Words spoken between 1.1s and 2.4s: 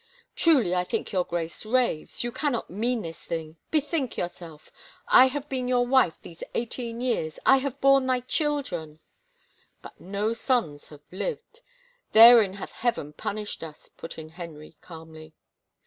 your Grace raves, you